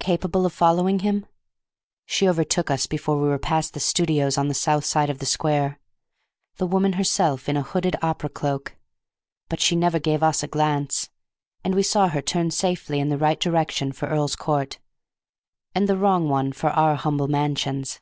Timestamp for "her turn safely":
12.08-13.00